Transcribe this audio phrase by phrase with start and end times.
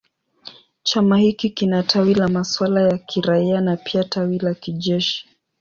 [0.83, 5.29] Chama hiki kina tawi la masuala ya kiraia na pia tawi la kijeshi.